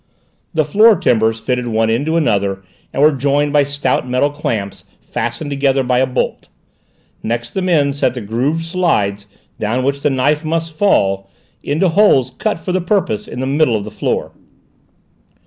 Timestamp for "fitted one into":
1.39-2.15